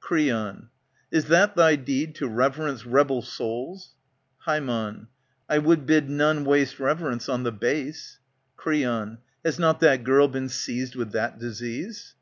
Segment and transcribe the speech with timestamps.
[0.00, 0.70] Creon,
[1.10, 3.90] Is that thy deed to reverence rebel souls?
[4.42, 5.08] ^^ Ham,
[5.50, 8.18] I would bid none waste reverence on the base.
[8.56, 12.14] Creon, Has not that girl been seized with that disease